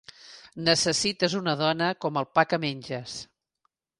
Necessites 0.69 1.35
una 1.41 1.53
dona 1.59 1.91
com 2.05 2.19
el 2.21 2.27
pa 2.39 2.47
que 2.53 2.61
menges. 2.65 3.21